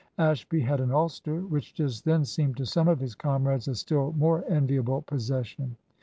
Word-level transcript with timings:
Ashby 0.17 0.61
had 0.61 0.79
an 0.81 0.89
ulster, 0.91 1.41
which 1.41 1.75
just 1.75 2.05
then 2.05 2.25
seemed 2.25 2.57
to 2.57 2.65
some 2.65 2.87
of 2.87 2.99
his 2.99 3.13
comrades 3.13 3.67
a 3.67 3.75
still 3.75 4.13
more 4.17 4.43
enviable 4.49 5.03
possession. 5.03 5.75